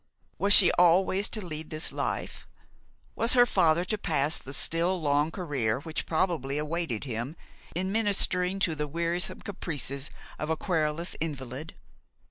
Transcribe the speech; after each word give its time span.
Was 0.39 0.51
she 0.51 0.71
always 0.79 1.29
to 1.29 1.45
lead 1.45 1.69
this 1.69 1.91
life? 1.91 2.47
Was 3.15 3.33
her 3.33 3.45
father 3.45 3.85
to 3.85 3.99
pass 3.99 4.39
the 4.39 4.51
still 4.51 4.99
long 4.99 5.29
career 5.29 5.79
which 5.81 6.07
probably 6.07 6.57
awaited 6.57 7.03
him 7.03 7.35
in 7.75 7.91
ministering 7.91 8.57
to 8.61 8.73
the 8.73 8.87
wearisome 8.87 9.41
caprices 9.41 10.09
of 10.39 10.49
a 10.49 10.57
querulous 10.57 11.15
invalid? 11.19 11.75